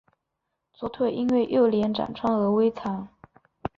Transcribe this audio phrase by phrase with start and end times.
[0.73, 3.07] 左腿因为幼年长疮而微残。